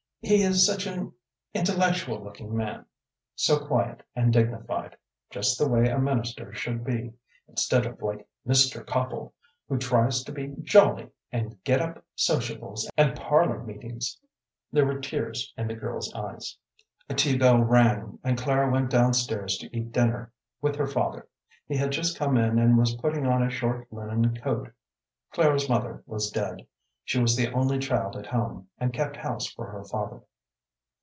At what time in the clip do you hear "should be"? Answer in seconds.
6.53-7.11